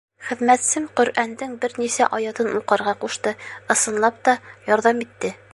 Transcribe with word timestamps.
Хеҙмәтсем 0.27 0.87
Ҡөрьәндең 0.99 1.53
бер 1.65 1.75
нисә 1.83 2.09
аятын 2.19 2.51
уҡырға 2.63 2.97
ҡушты, 3.05 3.37
ысынлап 3.77 4.21
та, 4.29 4.39
ярҙам 4.75 5.09
итте. 5.09 5.37